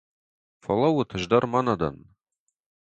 Фӕлӕуут, 0.63 1.09
ӕз 1.17 1.23
дӕр 1.29 1.43
мӕнӕ 1.51 1.75
дӕн! 1.79 1.95